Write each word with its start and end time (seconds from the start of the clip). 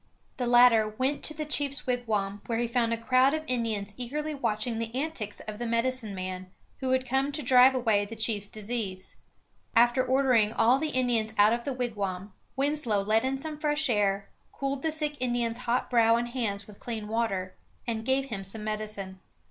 The 0.37 0.47
latter 0.47 0.87
went 0.89 1.21
to 1.25 1.35
the 1.35 1.45
chief's 1.45 1.85
wigwam, 1.85 2.41
where 2.47 2.57
he 2.57 2.65
found 2.65 2.91
a 2.91 2.97
crowd 2.97 3.35
of 3.35 3.43
Indians 3.45 3.93
eagerly 3.97 4.33
watching 4.33 4.79
the 4.79 4.95
antics 4.95 5.41
of 5.41 5.59
the 5.59 5.67
medicine 5.67 6.15
man, 6.15 6.49
who 6.79 6.89
had 6.89 7.07
come 7.07 7.31
to 7.33 7.43
drive 7.43 7.75
away 7.75 8.03
the 8.05 8.15
chief's 8.15 8.47
disease. 8.47 9.17
After 9.75 10.03
ordering 10.03 10.53
all 10.53 10.79
the 10.79 10.89
Indians 10.89 11.35
out 11.37 11.53
of 11.53 11.65
the 11.65 11.73
wigwam, 11.73 12.33
Winslow 12.55 13.03
let 13.03 13.23
in 13.23 13.37
some 13.37 13.59
fresh 13.59 13.91
air, 13.91 14.29
cooled 14.51 14.81
the 14.81 14.91
sick 14.91 15.17
Indian's 15.19 15.59
hot 15.69 15.87
brow 15.87 16.15
and 16.15 16.29
hands 16.29 16.65
with 16.65 16.79
clean 16.79 17.07
water, 17.07 17.53
and 17.85 18.03
gave 18.03 18.29
him 18.29 18.43
some 18.43 18.63
medicine. 18.63 19.19